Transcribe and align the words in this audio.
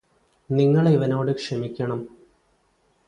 നിങ്ങളിവനോട് 0.49 1.31
ക്ഷമിക്കണം 1.33 2.01